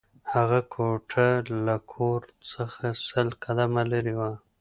هغه 0.33 0.59
کوټه 0.73 1.27
له 1.65 1.75
کور 1.91 2.21
څخه 2.51 2.83
سل 3.07 3.27
قدمه 3.43 3.81
لېرې 3.91 4.13
وه 4.19 4.31